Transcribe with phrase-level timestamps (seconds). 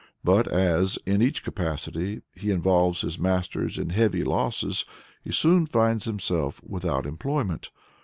[0.23, 4.83] But as, in each capacity, he involves his masters in heavy losses,
[5.23, 7.69] he soon finds himself without employment.